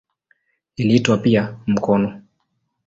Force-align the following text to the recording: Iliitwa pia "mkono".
Iliitwa 0.75 1.17
pia 1.17 1.57
"mkono". 1.67 2.21